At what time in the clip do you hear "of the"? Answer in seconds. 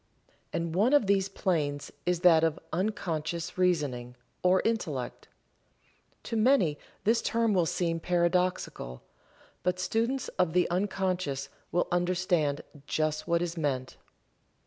10.39-10.67